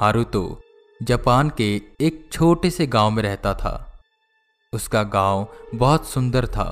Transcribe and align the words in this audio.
Haruto 0.00 0.40
Japan 1.00 1.48
के 1.50 1.64
एक 2.00 2.22
छोटे 2.32 2.68
से 2.70 2.86
गाँव 2.86 3.10
में 3.10 3.22
रहता 3.22 3.52
था। 3.54 3.72
उसका 4.72 5.02
गाँव 5.04 5.46
बहुत 5.74 6.06
सुंदर 6.08 6.46
था। 6.46 6.64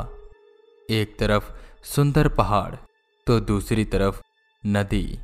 एक 0.91 1.17
तरफ़ 1.19 1.51
सुंदर 1.85 2.29
पहाड़ 2.29 2.75
तो 3.27 3.39
दूसरी 3.41 3.85
तरफ़ 3.85 4.21
नदी। 4.65 5.19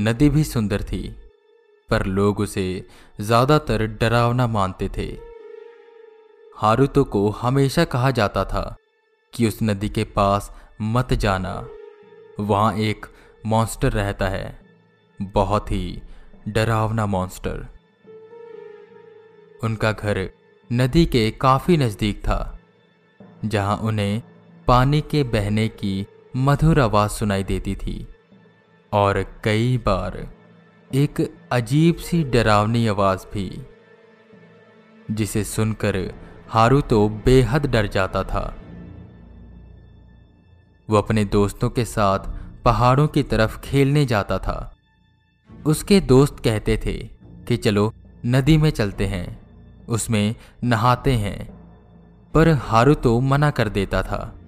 नदी 0.00 0.28
भी 0.28 0.44
सुंदर 0.44 0.82
थी, 0.82 1.02
पर 1.88 2.06
लोग 2.06 2.40
उसे 2.40 2.66
ज़्यादातर 3.20 3.86
डरावना 4.00 4.46
मानते 4.46 4.88
थे। 4.96 5.06
हारुतो 6.56 7.04
को 7.04 7.28
हमेशा 7.28 7.84
कहा 7.84 8.10
जाता 8.10 8.44
था 8.44 8.64
कि 9.32 9.46
उस 9.48 9.58
नदी 9.62 9.88
के 9.88 10.04
पास 10.16 10.50
मत 10.82 11.12
जाना। 11.12 11.54
वहाँ 12.40 12.74
एक 12.78 13.06
मॉन्स्टर 13.46 13.92
रहता 13.92 14.28
है, 14.28 14.58
बहुत 15.20 15.70
ही 15.70 16.00
डरावना 16.48 17.06
मॉन्स्टर 17.06 17.66
उनका 19.64 19.92
घर 19.92 20.30
नदी 20.72 21.06
के 21.06 21.30
काफ़ी 21.30 21.76
नज़दीक 21.76 22.18
था, 22.18 22.58
जहाँ 23.44 23.76
उन्हें 23.76 24.22
पानी 24.66 25.00
के 25.00 25.22
बहने 25.22 25.68
की 25.68 26.06
मधुर 26.36 26.80
आवाज़ 26.80 27.10
सुनाई 27.10 27.44
देती 27.44 27.76
थी। 27.76 28.06
और 28.92 29.40
कई 29.44 29.78
बार 29.78 30.32
एक 30.94 31.38
अजीब 31.52 31.96
सी 31.96 32.24
डरावनी 32.24 32.86
आवाज़ 32.86 33.26
भी, 33.34 33.66
जिसे 35.10 35.44
सुनकर 35.44 36.14
हारू 36.48 36.80
तो 36.80 37.08
बेहद 37.08 37.66
डर 37.66 37.86
जाता 37.86 38.24
था। 38.24 38.54
वो 40.90 40.96
अपने 40.96 41.24
दोस्तों 41.24 41.70
के 41.70 41.84
साथ 41.84 42.18
पहाड़ों 42.64 43.08
की 43.08 43.22
तरफ़ 43.22 43.60
खेलने 43.60 44.04
जाता 44.04 44.38
था। 44.38 44.73
उसके 45.66 46.00
दोस्त 46.00 46.40
कहते 46.40 46.76
थे 46.76 46.92
कि 47.48 47.56
चलो, 47.56 47.94
नदी 48.26 48.56
में 48.56 48.70
चलते 48.70 49.06
हैं। 49.06 49.44
उसमें 49.88 50.34
नहाते 50.64 51.12
हैं। 51.12 51.54
पर 52.34 52.48
हारू 52.48 52.94
तो 52.94 53.20
मना 53.20 53.50
कर 53.50 53.68
देता 53.68 54.02
था। 54.02 54.40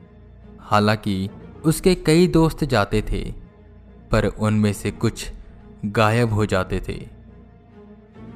हालाँकि 0.60 1.30
उसके 1.64 1.94
कई 1.94 2.26
दोस्त 2.26 2.64
जाते 2.64 3.02
थे, 3.02 3.34
पर 4.10 4.24
उनमें 4.24 4.72
से 4.72 4.90
कुछ 4.90 5.32
गायब 5.84 6.32
हो 6.32 6.46
जाते 6.46 6.82
थे। 6.88 7.08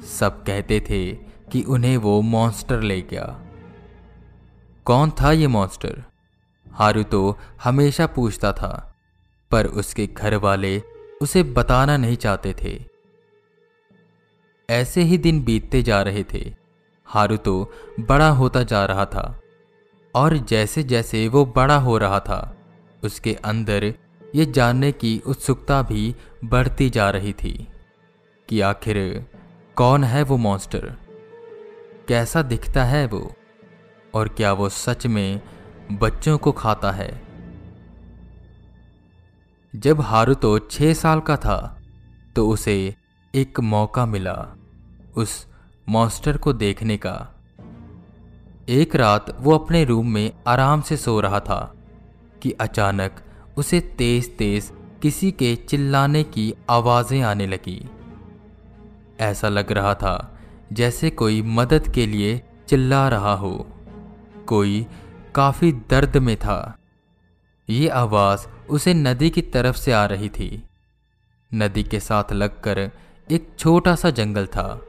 सब 0.06 0.44
कहते 0.44 0.80
थे 0.80 1.12
कि 1.52 1.62
उन्हें 1.62 1.96
वो 1.96 2.20
मॉन्स्टर 2.20 2.80
ले 2.80 3.02
गया। 3.02 3.40
कौन 4.84 5.10
था 5.10 5.32
ये 5.32 5.46
मॉन्स्टर 5.46 6.04
हारू 6.72 7.02
तो 7.02 7.38
हमेशा 7.64 8.06
पूछता 8.06 8.52
था, 8.52 8.94
पर 9.50 9.66
उसके 9.66 10.06
घर 10.06 10.34
वाले 10.34 10.82
उसे 11.20 11.42
बताना 11.42 11.96
नहीं 11.96 12.16
चाहते 12.16 12.54
थे। 12.62 12.84
ऐसे 14.70 15.02
ही 15.02 15.18
दिन 15.18 15.44
बीतते 15.44 15.82
जा 15.82 16.02
रहे 16.02 16.24
थे। 16.34 16.54
हारू 17.04 17.36
तो 17.36 17.72
बड़ा 18.00 18.28
होता 18.28 18.62
जा 18.62 18.84
रहा 18.84 19.04
था 19.04 19.40
और 20.14 20.36
जैसे 20.36 20.82
जैसे 20.82 21.28
वो 21.28 21.46
बड़ा 21.46 21.76
हो 21.76 21.98
रहा 21.98 22.20
था, 22.20 22.56
उसके 23.04 23.34
अंदर 23.34 23.94
ये 24.34 24.46
जानने 24.46 24.92
की 24.92 25.22
उत्सुकता 25.26 25.82
भी 25.82 26.14
बढ़ती 26.44 26.90
जा 26.90 27.10
रही 27.10 27.32
थी 27.32 27.68
कि 28.48 28.60
आखिर 28.60 29.26
कौन 29.76 30.04
है 30.04 30.22
वो 30.22 30.36
मॉन्स्टर 30.36 30.96
कैसा 32.08 32.42
दिखता 32.42 32.84
है 32.84 33.06
वो? 33.06 33.32
और 34.14 34.28
क्या 34.28 34.52
वो 34.52 34.68
सच 34.68 35.06
में 35.06 35.40
बच्चों 35.92 36.38
को 36.38 36.52
खाता 36.52 36.90
है? 36.90 37.29
जब 39.74 40.00
हारुतो 40.00 40.58
छह 40.58 40.92
साल 40.94 41.20
का 41.20 41.36
था 41.36 41.58
तो 42.36 42.48
उसे 42.48 42.74
एक 43.34 43.60
मौका 43.60 44.06
मिला 44.06 44.34
उस 45.16 45.46
मॉन्स्टर 45.88 46.36
को 46.36 46.52
देखने 46.52 46.96
का। 46.96 47.14
एक 48.68 48.96
रात 48.96 49.36
वो 49.40 49.54
अपने 49.58 49.84
रूम 49.84 50.08
में 50.08 50.32
आराम 50.46 50.80
से 50.80 50.96
सो 50.96 51.18
रहा 51.20 51.40
था 51.40 51.60
कि 52.42 52.50
अचानक 52.60 53.22
उसे 53.56 53.80
तेज 53.98 54.36
तेज 54.36 54.72
किसी 55.02 55.30
के 55.32 55.54
चिल्लाने 55.68 56.22
की 56.24 56.52
आवाज़ें 56.70 57.20
आने 57.22 57.46
लगी। 57.46 57.80
ऐसा 59.20 59.48
लग 59.48 59.72
रहा 59.72 59.94
था 59.94 60.14
जैसे 60.72 61.10
कोई 61.10 61.42
मदद 61.42 61.88
के 61.88 62.06
लिए 62.06 62.40
चिल्ला 62.68 63.08
रहा 63.08 63.34
हो, 63.34 63.66
कोई 64.46 64.86
काफ़ी 65.34 65.72
दर्द 65.90 66.16
में 66.16 66.36
था। 66.36 66.76
ये 67.68 67.88
आवाज़ 67.88 68.46
उसे 68.70 68.94
नदी 68.94 69.30
की 69.30 69.42
तरफ़ 69.42 69.76
से 69.76 69.92
आ 69.92 70.04
रही 70.06 70.28
थी। 70.28 70.62
नदी 71.54 71.82
के 71.82 72.00
साथ 72.00 72.32
लगकर 72.32 72.90
एक 73.30 73.48
छोटा 73.58 73.94
सा 73.94 74.10
जंगल 74.10 74.46
था 74.46 74.80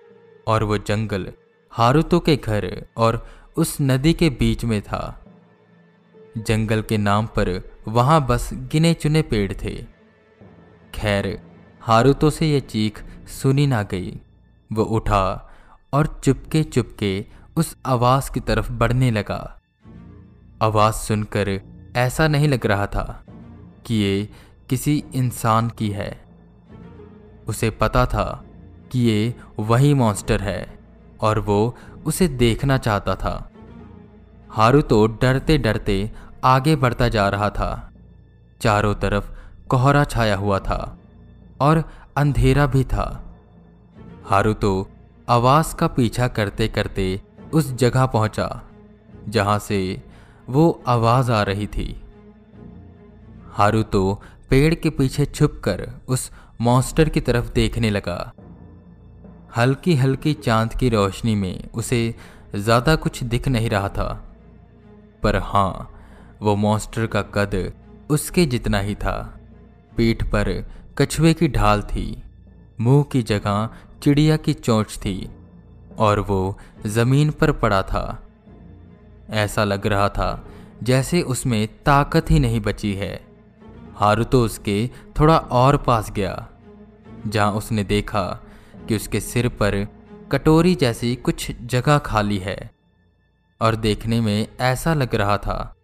और 0.48 0.64
वो 0.64 0.78
जंगल 0.78 1.32
हारुतो 1.72 2.20
के 2.20 2.36
घर 2.36 2.86
और 2.98 3.28
उस 3.58 3.78
नदी 3.82 4.14
के 4.14 4.30
बीच 4.30 4.66
में 4.66 4.82
था। 4.82 5.26
जंगल 6.38 6.82
के 6.82 6.98
नाम 6.98 7.26
पर 7.26 7.72
वहाँ 7.88 8.28
बस 8.28 8.50
गिने 8.54 8.94
चुने 8.94 9.22
पेड़ 9.22 9.54
थे। 9.54 9.86
खैर, 10.96 11.42
हारुतो 11.82 12.30
से 12.30 12.48
यह 12.48 12.60
चीख 12.60 13.04
सुनी 13.28 13.68
ना 13.68 13.84
गई। 13.84 14.20
वो 14.74 14.84
उठा 14.84 15.50
और 15.94 16.22
चुपके 16.24 16.64
चुपके 16.64 17.26
उस 17.56 17.78
आवाज़ 17.86 18.32
की 18.32 18.40
तरफ़ 18.40 18.72
बढ़ने 18.72 19.12
लगा। 19.12 19.60
आवाज़ 20.62 20.96
सुनकर 20.96 21.62
ऐसा 21.96 22.28
नहीं 22.28 22.48
लग 22.48 22.66
रहा 22.66 22.88
था 22.88 23.24
कि 23.86 23.96
ये 23.96 24.30
किसी 24.70 25.04
इंसान 25.14 25.70
की 25.70 25.90
है। 25.90 26.26
उसे 27.48 27.70
पता 27.70 28.06
था 28.06 28.44
कि 28.92 29.00
ये 29.00 29.36
वही 29.60 29.94
मॉन्स्टर 29.94 30.42
है 30.42 30.80
और 31.22 31.40
वो 31.40 31.76
उसे 32.06 32.28
देखना 32.28 32.78
चाहता 32.78 33.16
था। 33.16 33.52
हारू 34.50 34.82
तो 34.82 35.06
डरते 35.08 35.58
डरते 35.58 36.12
आगे 36.44 36.76
बढ़ता 36.76 37.08
जा 37.10 37.30
रहा 37.30 37.50
था। 37.50 37.92
चारों 38.62 38.94
तरफ़ 38.96 39.32
कोहरा 39.68 40.04
छाया 40.04 40.36
हुआ 40.36 40.60
था 40.60 40.98
और 41.62 41.84
अंधेरा 42.18 42.66
भी 42.68 42.84
था। 42.84 43.36
हारू 44.26 44.54
तो 44.54 44.90
आवाज़ 45.30 45.76
का 45.76 45.88
पीछा 45.88 46.28
करते 46.28 46.68
करते 46.68 47.22
उस 47.54 47.74
जगह 47.74 48.06
पहुँचा, 48.06 48.62
जहाँ 49.30 49.60
से 49.60 50.04
वो 50.50 50.84
आवाज़ 50.88 51.32
आ 51.32 51.42
रही 51.44 51.68
थी। 51.68 52.04
हारू 53.52 53.84
तो 53.84 54.22
पेड़ 54.50 54.74
के 54.76 54.90
पीछे 54.90 55.26
छुपकर 55.26 55.88
उस 56.08 56.32
मॉन्स्टर 56.62 57.10
की 57.10 57.22
तरफ़ 57.22 57.52
देखने 57.54 57.90
लगा। 57.90 58.34
हल्की 59.58 59.96
हल्की 59.96 60.34
चाँद 60.34 60.74
की 60.74 60.90
रोशनी 60.90 61.36
में 61.36 61.70
उसे 61.70 62.04
ज़्यादा 62.56 62.96
कुछ 62.96 63.24
दिख 63.24 63.48
नहीं 63.48 63.70
रहा 63.70 63.90
था। 63.90 64.08
पर 65.24 65.38
हाँ, 65.38 65.90
वो 66.42 66.56
मॉन्स्टर 66.56 67.08
का 67.08 67.22
कद 67.22 67.72
उसके 68.10 68.46
जितना 68.46 68.80
ही 68.80 68.96
था। 68.96 69.40
पीठ 69.98 70.24
पर 70.24 70.50
कछुए 70.98 71.34
की 71.34 71.48
ढाल 71.48 71.82
थी, 71.82 72.24
मुँह 72.82 73.04
की 73.04 73.22
जगह 73.24 73.70
चिड़िया 74.04 74.38
की 74.38 74.54
चोंच 74.54 74.98
थी, 74.98 75.30
और 76.00 76.20
वो 76.20 76.58
ज़मीन 76.88 77.32
पर 77.32 77.52
पड़ा 77.52 77.82
था। 77.84 78.24
ऐसा 79.30 79.64
लग 79.64 79.88
रहा 79.88 80.08
था 80.10 80.46
जैसे 80.84 81.22
उसमें 81.22 81.68
ताकत 81.86 82.32
ही 82.32 82.40
नहीं 82.40 82.60
बची 82.60 82.94
है। 82.94 83.31
हारू 84.02 84.24
तो 84.24 84.44
उसके 84.44 84.90
थोड़ा 85.20 85.38
और 85.38 85.78
पास 85.78 86.12
गया, 86.12 86.48
जहाँ 87.28 87.52
उसने 87.52 87.84
देखा 87.84 88.24
कि 88.88 88.96
उसके 88.96 89.20
सिर 89.20 89.48
पर 89.48 89.86
कटोरी 90.32 90.76
जैसी 90.76 91.16
कुछ 91.16 91.52
जगह 91.66 91.98
खाली 91.98 92.38
है, 92.38 92.72
और 93.62 93.76
देखने 93.76 94.22
में 94.22 94.48
ऐसा 94.62 94.94
लग 94.94 95.16
रहा 95.16 95.38
था 95.38 95.76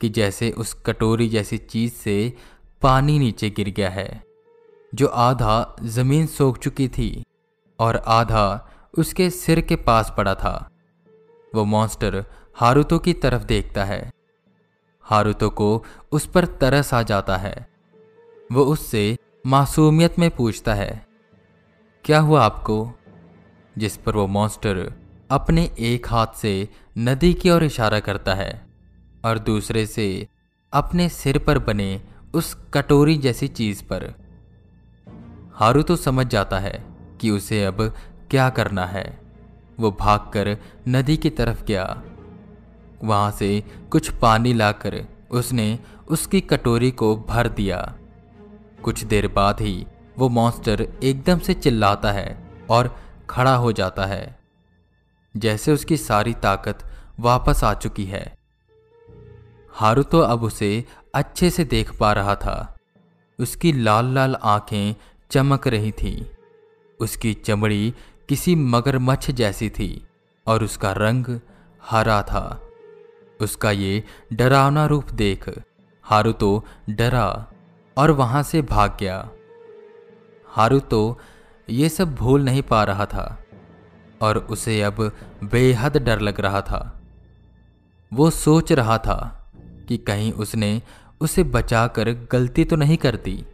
कि 0.00 0.08
जैसे 0.08 0.50
उस 0.50 0.72
कटोरी 0.86 1.28
जैसी 1.28 1.58
चीज़ 1.58 1.92
से 1.92 2.32
पानी 2.82 3.18
नीचे 3.18 3.50
गिर 3.50 3.70
गया 3.70 3.90
है, 3.90 4.22
जो 4.94 5.06
आधा 5.06 5.76
ज़मीन 5.82 6.26
सोख 6.26 6.58
चुकी 6.58 6.88
थी 6.88 7.24
और 7.78 7.96
आधा 7.96 8.68
उसके 8.98 9.30
सिर 9.30 9.60
के 9.60 9.76
पास 9.76 10.12
पड़ा 10.16 10.34
था। 10.34 10.70
वो 11.54 11.64
मॉन्स्टर 11.64 12.24
हारुतो 12.56 12.98
की 12.98 13.12
तरफ़ 13.12 13.44
देखता 13.44 13.84
है। 13.84 14.10
हारुतो 15.08 15.50
को 15.50 15.84
उस 16.12 16.26
पर 16.26 16.44
तरस 16.44 16.94
आ 16.94 17.02
जाता 17.02 17.36
है। 17.36 17.68
वो 18.52 18.62
उससे 18.62 19.16
मासूमियत 19.46 20.18
में 20.18 20.30
पूछता 20.30 20.74
है, 20.74 21.06
क्या 22.04 22.20
हुआ 22.20 22.44
आपको? 22.44 22.92
जिस 23.78 23.96
पर 23.96 24.16
वो 24.16 24.26
मॉन्स्टर 24.26 24.92
अपने 25.30 25.74
एक 25.78 26.06
हाथ 26.08 26.26
से 26.26 26.68
नदी 26.98 27.34
की 27.34 27.50
ओर 27.50 27.64
इशारा 27.64 28.00
करता 28.00 28.34
है 28.34 28.66
और 29.24 29.38
दूसरे 29.38 29.86
से 29.86 30.28
अपने 30.72 31.08
सिर 31.08 31.38
पर 31.38 31.58
बने 31.58 32.02
उस 32.34 32.54
कटोरी 32.74 33.16
जैसी 33.16 33.48
चीज़ 33.48 33.84
पर। 33.84 34.14
हारू 35.54 35.82
तो 35.82 35.96
समझ 35.96 36.26
जाता 36.26 36.58
है 36.58 36.86
कि 37.20 37.30
उसे 37.30 37.64
अब 37.64 37.94
क्या 38.30 38.50
करना 38.50 38.84
है। 38.86 39.20
वो 39.80 39.96
भागकर 40.00 40.56
नदी 40.88 41.16
की 41.16 41.30
तरफ़ 41.30 41.64
गया। 41.64 42.02
वहाँ 43.04 43.30
से 43.30 43.64
कुछ 43.90 44.10
पानी 44.10 44.52
लाकर 44.52 45.04
उसने 45.30 45.78
उसकी 46.08 46.40
कटोरी 46.40 46.90
को 46.90 47.16
भर 47.16 47.48
दिया। 47.48 47.94
कुछ 48.82 49.04
देर 49.04 49.28
बाद 49.28 49.60
ही 49.60 49.86
वो 50.18 50.28
मॉन्स्टर 50.28 50.88
एकदम 51.02 51.38
से 51.38 51.54
चिल्लाता 51.54 52.12
है 52.12 52.50
और 52.70 53.00
खड़ा 53.30 53.54
हो 53.54 53.72
जाता 53.72 54.06
है। 54.06 54.38
जैसे 55.36 55.72
उसकी 55.72 55.96
सारी 55.96 56.34
ताकत 56.34 56.78
वापस 57.20 57.64
आ 57.64 57.74
चुकी 57.74 58.04
है। 58.04 58.38
हारू 59.70 60.02
तो 60.02 60.20
अब 60.20 60.42
उसे 60.42 60.84
अच्छे 61.14 61.50
से 61.50 61.64
देख 61.64 61.98
पा 61.98 62.12
रहा 62.12 62.34
था। 62.34 62.76
उसकी 63.40 63.72
लाल 63.72 64.14
लाल 64.14 64.34
आँखें 64.34 64.94
चमक 65.30 65.66
रही 65.66 65.92
थीं। 65.92 66.24
उसकी 67.00 67.34
चमड़ी 67.34 67.94
किसी 68.28 68.54
मगरमच्छ 68.54 69.30
जैसी 69.30 69.70
थी 69.70 70.06
और 70.46 70.64
उसका 70.64 70.92
रंग 70.92 71.40
हरा 71.90 72.22
था। 72.22 72.67
उसका 73.40 73.70
ये 73.70 74.02
डरावना 74.32 74.86
रूप 74.86 75.10
देख। 75.10 75.48
हारुतो 76.04 76.64
डरा 76.90 77.52
और 77.96 78.10
वहाँ 78.10 78.42
से 78.42 78.62
भाग 78.62 78.96
गया। 79.00 79.28
हारुतो 80.48 81.18
ये 81.70 81.88
सब 81.88 82.14
भूल 82.14 82.42
नहीं 82.42 82.62
पा 82.62 82.84
रहा 82.84 83.06
था 83.06 83.42
और 84.22 84.38
उसे 84.38 84.82
अब 84.82 85.00
बेहद 85.44 85.96
डर 85.96 86.20
लग 86.20 86.40
रहा 86.40 86.60
था। 86.60 87.02
वो 88.12 88.30
सोच 88.30 88.72
रहा 88.72 88.98
था 88.98 89.52
कि 89.88 89.96
कहीं 89.96 90.32
उसने 90.32 90.82
उसे 91.20 91.42
बचाकर 91.44 92.10
गलती 92.32 92.64
तो 92.64 92.76
नहीं 92.76 92.96
करती 92.96 93.44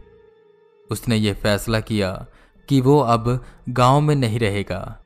उसने 0.89 1.15
ये 1.15 1.33
फैसला 1.33 1.79
किया 1.79 2.25
कि 2.69 2.81
वो 2.81 2.99
अब 2.99 3.43
गाँव 3.69 4.01
में 4.01 4.15
नहीं 4.15 4.39
रहेगा, 4.39 4.99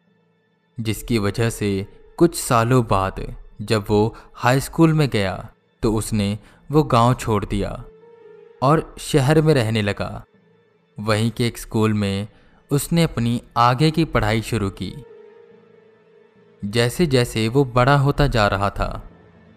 जिसकी 0.79 1.17
वजह 1.17 1.49
से 1.49 1.85
कुछ 2.17 2.35
सालों 2.35 2.83
बाद 2.85 3.19
जब 3.59 3.85
वो 3.89 4.15
हाई 4.35 4.59
स्कूल 4.59 4.93
में 4.93 5.07
गया 5.09 5.49
तो 5.83 5.93
उसने 5.93 6.37
वो 6.71 6.83
गाँव 6.83 7.13
छोड़ 7.13 7.45
दिया 7.45 7.71
और 8.63 8.95
शहर 8.99 9.41
में 9.41 9.53
रहने 9.53 9.81
लगा। 9.81 10.23
वहीं 10.97 11.31
के 11.31 11.47
एक 11.47 11.57
स्कूल 11.57 11.93
में 11.93 12.27
उसने 12.71 13.03
अपनी 13.03 13.41
आगे 13.57 13.91
की 13.91 14.05
पढ़ाई 14.05 14.41
शुरू 14.41 14.69
की। 14.69 14.93
जैसे 16.65 17.05
जैसे 17.05 17.47
वो 17.47 17.63
बड़ा 17.65 17.95
होता 17.95 18.27
जा 18.27 18.47
रहा 18.47 18.69
था, 18.69 19.09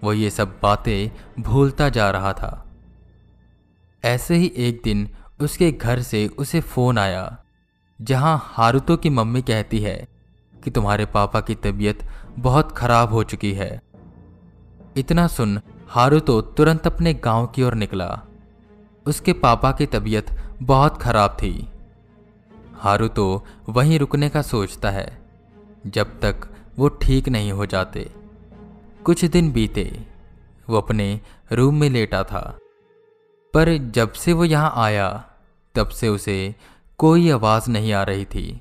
वो 0.04 0.12
ये 0.12 0.30
सब 0.30 0.58
बातें 0.62 1.42
भूलता 1.42 1.88
जा 1.88 2.10
रहा 2.10 2.32
था। 2.32 2.66
ऐसे 4.04 4.34
ही 4.34 4.52
एक 4.56 4.80
दिन 4.84 5.08
उसके 5.40 5.70
घर 5.72 6.02
से 6.02 6.26
उसे 6.38 6.60
फ़ोन 6.60 6.98
आया, 6.98 7.44
जहाँ 8.00 8.40
हारुतो 8.44 8.96
की 8.96 9.10
मम्मी 9.10 9.42
कहती 9.42 9.78
है 9.78 10.08
कि 10.54 10.70
तुम्हारे 10.70 11.06
पापा 11.06 11.40
की 11.40 11.54
तबीयत 11.54 12.04
बहुत 12.38 12.72
खराब 12.72 13.12
हो 13.12 13.22
चुकी 13.24 13.52
है। 13.52 13.91
इतना 14.96 15.26
सुन 15.26 15.60
हारू 15.88 16.20
तो 16.20 16.40
तुरंत 16.40 16.86
अपने 16.86 17.14
गाँव 17.14 17.46
की 17.46 17.62
ओर 17.62 17.74
निकला। 17.74 18.20
उसके 19.06 19.32
पापा 19.32 19.72
की 19.72 19.86
तबीयत 19.86 20.26
बहुत 20.62 21.02
खराब 21.02 21.30
थी। 21.30 21.68
हारू 22.74 23.08
तो 23.08 23.44
वहीं 23.68 23.98
रुकने 23.98 24.28
का 24.28 24.42
सोचता 24.42 24.90
है, 24.90 25.22
जब 25.86 26.20
तक 26.20 26.48
वो 26.78 26.88
ठीक 26.88 27.28
नहीं 27.28 27.52
हो 27.52 27.66
जाते। 27.66 28.10
कुछ 29.04 29.24
दिन 29.24 29.52
बीते, 29.52 30.06
वो 30.70 30.76
अपने 30.76 31.20
रूम 31.52 31.80
में 31.80 31.90
लेटा 31.90 32.22
था। 32.24 32.58
पर 33.54 33.76
जब 33.78 34.12
से 34.12 34.32
वो 34.32 34.44
यहाँ 34.44 34.72
आया, 34.76 35.24
तब 35.74 35.88
से 35.88 36.08
उसे 36.08 36.54
कोई 36.98 37.30
आवाज़ 37.30 37.70
नहीं 37.70 37.92
आ 37.92 38.02
रही 38.02 38.24
थी। 38.24 38.60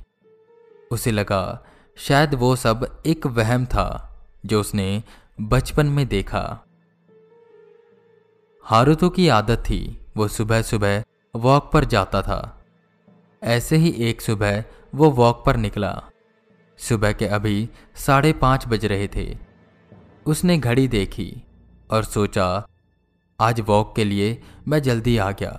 उसे 0.92 1.12
लगा 1.12 1.66
शायद 1.98 2.34
वो 2.34 2.56
सब 2.56 3.02
एक 3.06 3.26
वहम 3.28 3.66
था, 3.66 4.08
जो 4.46 4.60
उसने 4.60 5.04
बचपन 5.42 5.86
में 5.86 6.08
देखा। 6.08 6.40
हारुतो 8.66 9.10
की 9.10 9.28
आदत 9.28 9.60
थी, 9.60 10.00
वो 10.18 10.28
सुबह 10.28 10.62
सुबह 10.62 11.04
वॉक 11.36 11.70
पर 11.74 11.86
जाता 11.86 12.22
था। 12.22 12.66
ऐसे 13.42 13.76
ही 13.76 13.90
एक 14.00 14.22
सुबह 14.22 14.64
वो 14.96 15.10
वॉक 15.12 15.42
पर 15.46 15.58
निकला। 15.58 16.04
सुबह 16.80 17.12
के 17.12 17.28
अभी 17.28 17.70
साढ़े 17.96 18.34
पाँच 18.34 18.68
बज 18.68 18.86
रहे 18.86 19.08
थे। 19.08 19.38
उसने 20.26 20.58
घड़ी 20.58 20.88
देखी 20.88 21.32
और 21.92 22.04
सोचा, 22.04 22.68
आज 23.40 23.62
वॉक 23.62 23.96
के 23.96 24.04
लिए 24.04 24.42
मैं 24.68 24.82
जल्दी 24.82 25.18
आ 25.18 25.32
गया 25.32 25.54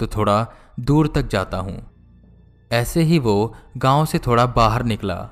तो 0.00 0.06
थोड़ा 0.06 0.46
दूर 0.80 1.12
तक 1.14 1.28
जाता 1.28 1.58
हूँ। 1.58 1.78
ऐसे 2.72 3.02
ही 3.02 3.18
वो 3.18 3.54
गाँव 3.76 4.04
से 4.06 4.18
थोड़ा 4.18 4.46
बाहर 4.46 4.82
निकला, 4.82 5.30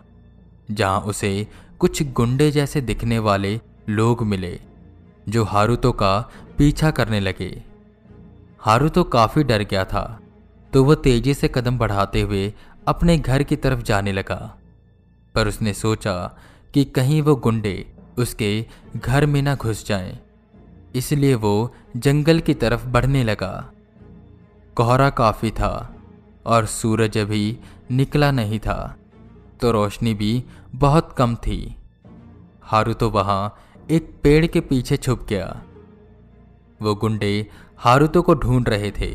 जहाँ 0.71 1.01
उसे 1.01 1.47
कुछ 1.79 2.03
गुंडे 2.13 2.51
जैसे 2.51 2.81
दिखने 2.81 3.19
वाले 3.19 3.61
लोग 3.93 4.23
मिले, 4.23 4.59
जो 5.29 5.45
हारुतो 5.45 5.93
का 5.93 6.19
पीछा 6.59 6.91
करने 6.91 7.21
लगे। 7.21 7.51
हारुतो 8.61 9.03
काफ़ी 9.05 9.45
डर 9.45 9.63
गया 9.63 9.85
था 9.85 10.05
तो 10.73 10.85
वह 10.85 10.95
तेज़ी 10.95 11.35
से 11.35 11.49
कदम 11.49 11.79
बढ़ाते 11.79 12.21
हुए 12.21 12.53
अपने 12.89 13.17
घर 13.19 13.43
की 13.43 13.57
तरफ़ 13.57 13.83
जाने 13.83 14.13
लगा। 14.13 14.39
पर 15.35 15.49
उसने 15.49 15.73
सोचा 15.73 16.15
कि 16.75 16.85
कहीं 16.85 17.21
वो 17.23 17.35
गुंडे 17.37 17.75
उसके 18.19 18.51
घर 18.97 19.27
में 19.27 19.41
ना 19.43 19.55
घुस 19.55 19.87
जाएँ। 19.87 20.19
इसलिए 20.95 21.35
वो 21.35 21.53
जंगल 21.97 22.41
की 22.41 22.55
तरफ़ 22.55 22.87
बढ़ने 22.87 23.25
लगा। 23.25 23.53
कोहरा 24.77 25.11
काफ़ी 25.11 25.51
था 25.51 25.73
और 26.47 26.67
सूरज 26.67 27.19
अभी 27.19 27.59
निकला 27.91 28.31
नहीं 28.31 28.59
था 28.59 28.97
तो 29.61 29.71
रोशनी 29.73 30.15
भी 30.15 30.33
बहुत 30.75 31.15
कम 31.19 31.35
थी। 31.37 31.77
हारू 32.63 32.93
तो 32.95 33.11
वहाँ 33.11 33.55
एक 33.91 34.21
पेड़ 34.23 34.47
के 34.47 34.61
पीछे 34.61 34.97
छुप 34.97 35.27
गया। 35.29 35.63
वो 36.83 36.95
गुंडे 36.95 37.47
हारुतो 37.77 38.23
को 38.23 38.35
ढूंढ 38.35 38.69
रहे 38.69 38.91
थे 38.91 39.15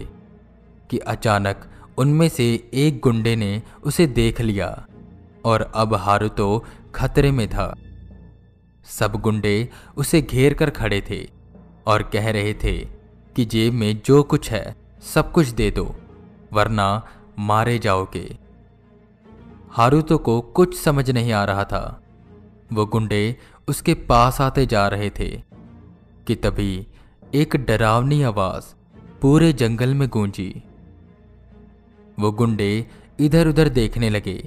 कि 0.90 0.98
अचानक 0.98 1.72
उनमें 1.98 2.30
से 2.30 2.70
एक 2.74 3.00
गुंडे 3.00 3.36
ने 3.36 3.64
उसे 3.84 4.08
देख 4.08 4.42
लिया 4.42 4.88
और 5.46 5.72
अब 5.76 5.94
हारुतो 5.94 6.66
खतरे 6.96 7.32
में 7.32 7.50
था। 7.50 7.76
सब 8.84 9.12
गुंडे 9.12 9.70
उसे 9.98 10.22
घेर 10.22 10.54
कर 10.54 10.70
खड़े 10.70 11.04
थे 11.10 11.30
और 11.88 12.04
कह 12.04 12.32
रहे 12.32 12.54
थे 12.54 12.78
कि 13.36 13.46
जेब 13.46 13.74
में 13.74 14.02
जो 14.06 14.24
कुछ 14.24 14.52
है, 14.52 14.76
सब 15.02 15.32
कुछ 15.32 15.48
दे 15.48 15.72
दो, 15.72 15.96
वरना 16.54 17.08
मारे 17.40 17.80
जाओगे। 17.80 18.38
हारुतो 19.70 20.18
को 20.18 20.42
कुछ 20.42 20.80
समझ 20.80 21.12
नहीं 21.12 21.32
आ 21.32 21.44
रहा 21.44 21.64
था। 21.64 22.02
वो 22.74 22.86
गुंडे 22.86 23.38
उसके 23.68 23.94
पास 23.94 24.42
आते 24.42 24.66
जा 24.66 24.88
रहे 24.88 25.10
थे 25.10 25.30
कि 26.28 26.36
तभी 26.36 26.88
एक 27.36 27.56
डरावनी 27.56 28.22
आवाज़ 28.24 28.74
पूरे 29.22 29.54
जंगल 29.54 29.94
में 29.94 30.08
गूंजी। 30.10 30.64
वो 32.20 32.32
गुंडे 32.32 32.88
इधर 33.20 33.48
उधर 33.48 33.70
देखने 33.70 34.10
लगे 34.10 34.38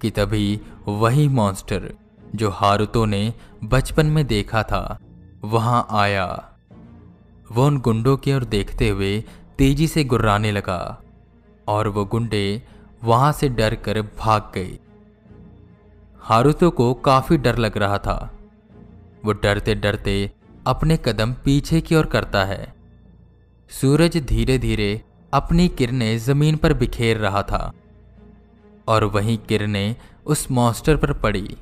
कि 0.00 0.10
तभी 0.10 0.60
वही 0.88 1.28
मॉन्स्टर 1.28 1.94
जो 2.34 2.50
हारुतो 2.50 3.04
ने 3.04 3.34
बचपन 3.64 4.06
में 4.06 4.26
देखा 4.26 4.62
था, 4.62 4.98
वहाँ 5.44 5.86
आया। 5.90 6.26
वो 7.52 7.66
उन 7.66 7.78
गुंडों 7.78 8.16
की 8.16 8.32
ओर 8.32 8.44
देखते 8.44 8.88
हुए 8.88 9.24
तेज़ी 9.58 9.86
से 9.86 10.04
गुर्राने 10.04 10.52
लगा 10.52 11.02
और 11.68 11.88
वो 11.88 12.04
गुंडे 12.04 12.62
वहाँ 13.04 13.32
से 13.32 13.48
डर 13.48 13.74
कर 13.74 14.02
भाग 14.02 14.50
गए। 14.54 14.78
हारुतो 16.24 16.70
को 16.70 16.92
काफ़ी 16.94 17.36
डर 17.36 17.56
लग 17.56 17.76
रहा 17.78 17.98
था। 17.98 18.30
वो 19.24 19.32
डरते 19.32 19.74
डरते 19.74 20.30
अपने 20.66 20.96
कदम 20.96 21.32
पीछे 21.34 21.80
की 21.80 21.94
ओर 21.94 22.06
करता 22.06 22.44
है। 22.44 22.74
सूरज 23.70 24.16
धीरे 24.16 24.58
धीरे 24.58 25.02
अपनी 25.32 25.68
किरणें 25.68 26.18
ज़मीन 26.18 26.56
पर 26.56 26.72
बिखेर 26.72 27.16
रहा 27.16 27.42
था 27.42 27.72
और 28.88 29.04
वहीं 29.04 29.38
किरणें 29.38 29.94
उस 30.26 30.50
मॉन्स्टर 30.50 30.96
पर 30.96 31.12
पड़ी, 31.12 31.56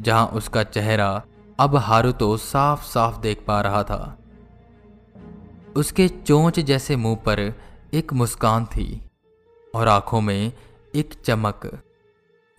जहाँ 0.00 0.26
उसका 0.26 0.62
चेहरा 0.62 1.22
अब 1.58 1.76
हारुतो 1.76 2.36
साफ़ 2.36 2.84
साफ़ 2.84 3.20
देख 3.20 3.44
पा 3.46 3.60
रहा 3.60 3.82
था। 3.82 4.18
उसके 5.76 6.08
चोंच 6.08 6.60
जैसे 6.60 6.96
मुँह 6.96 7.16
पर 7.16 7.52
एक 7.94 8.12
मुस्कान 8.12 8.64
थी 8.64 9.02
और 9.74 9.88
आँखों 9.88 10.20
में 10.20 10.52
एक 10.94 11.14
चमक। 11.24 11.70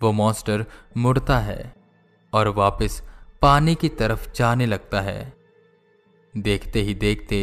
वो 0.04 0.12
मॉन्स्टर 0.12 0.66
मुड़ता 0.98 1.38
है 1.40 1.74
और 2.34 2.48
वापस 2.48 3.02
पानी 3.42 3.76
की 3.76 3.90
तरफ़ 3.90 4.28
जाने 4.36 4.66
लगता 4.66 5.02
है। 5.02 5.34
देखते 6.34 6.82
ही 6.82 6.94
देखते 6.94 7.38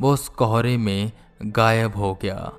वो 0.00 0.12
उस 0.12 0.28
कोहरे 0.28 0.76
में 0.76 1.12
गायब 1.42 1.96
हो 1.96 2.14
गया। 2.22 2.52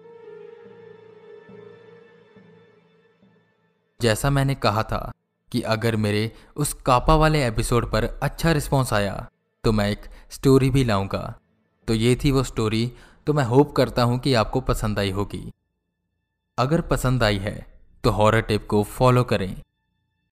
जैसा 3.99 4.29
मैंने 4.29 4.55
कहा 4.55 4.83
था 4.83 5.11
कि 5.51 5.61
अगर 5.61 5.95
मेरे 5.95 6.31
उस 6.55 6.73
कापा 6.85 7.15
वाले 7.15 7.45
एपिसोड 7.47 7.91
पर 7.91 8.05
अच्छा 8.23 8.51
रिस्पॉन्स 8.51 8.93
आया 8.93 9.15
तो 9.63 9.71
मैं 9.71 9.89
एक 9.91 10.05
स्टोरी 10.31 10.69
भी 10.69 10.83
लाऊँगा। 10.83 11.23
तो 11.87 11.93
ये 11.93 12.15
थी 12.15 12.31
वो 12.31 12.43
स्टोरी 12.43 12.91
तो 13.27 13.33
मैं 13.33 13.43
होप 13.43 13.75
करता 13.75 14.03
हूँ 14.03 14.19
कि 14.19 14.33
आपको 14.33 14.61
पसंद 14.61 14.99
आई 14.99 15.11
होगी। 15.11 15.51
अगर 16.57 16.81
पसंद 16.81 17.23
आई 17.23 17.37
है 17.37 17.55
तो 18.03 18.09
हॉरर 18.09 18.41
टिप 18.41 18.67
को 18.67 18.83
फॉलो 18.83 19.23
करें। 19.23 19.55